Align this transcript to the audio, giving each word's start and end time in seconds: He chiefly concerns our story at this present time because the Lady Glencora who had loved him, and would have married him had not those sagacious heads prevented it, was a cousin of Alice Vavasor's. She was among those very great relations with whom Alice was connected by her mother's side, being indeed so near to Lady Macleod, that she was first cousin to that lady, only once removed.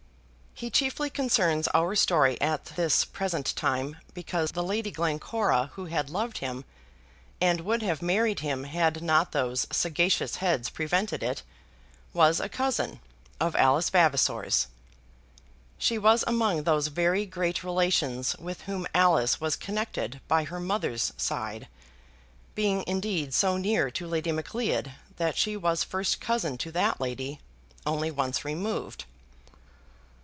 He 0.53 0.69
chiefly 0.69 1.09
concerns 1.09 1.67
our 1.73 1.95
story 1.95 2.39
at 2.39 2.65
this 2.65 3.03
present 3.03 3.55
time 3.55 3.97
because 4.13 4.51
the 4.51 4.61
Lady 4.61 4.91
Glencora 4.91 5.71
who 5.73 5.85
had 5.85 6.11
loved 6.11 6.37
him, 6.37 6.65
and 7.39 7.61
would 7.61 7.81
have 7.81 8.03
married 8.03 8.41
him 8.41 8.65
had 8.65 9.01
not 9.01 9.31
those 9.31 9.65
sagacious 9.71 10.35
heads 10.35 10.69
prevented 10.69 11.23
it, 11.23 11.41
was 12.13 12.39
a 12.39 12.47
cousin 12.49 12.99
of 13.39 13.55
Alice 13.55 13.89
Vavasor's. 13.89 14.67
She 15.79 15.97
was 15.97 16.23
among 16.27 16.61
those 16.61 16.87
very 16.89 17.25
great 17.25 17.63
relations 17.63 18.37
with 18.37 18.61
whom 18.63 18.85
Alice 18.93 19.41
was 19.41 19.55
connected 19.55 20.21
by 20.27 20.43
her 20.43 20.59
mother's 20.59 21.11
side, 21.17 21.67
being 22.53 22.83
indeed 22.85 23.33
so 23.33 23.57
near 23.57 23.89
to 23.89 24.05
Lady 24.05 24.31
Macleod, 24.31 24.91
that 25.17 25.37
she 25.37 25.57
was 25.57 25.83
first 25.83 26.21
cousin 26.21 26.55
to 26.59 26.71
that 26.71 27.01
lady, 27.01 27.39
only 27.83 28.11
once 28.11 28.45
removed. 28.45 29.05